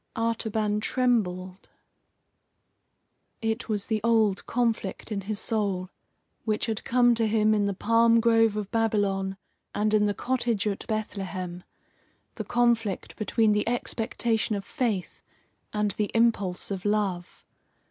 [0.15, 1.69] Artaban trembled.
[3.39, 5.91] It was the old conflict in his soul,
[6.43, 9.37] which had come to him in the palm grove of Babylon
[9.75, 11.63] and in the cottage at Bethlehem
[12.33, 15.21] the conflict between the expectation of faith
[15.71, 17.45] and the impulse of love.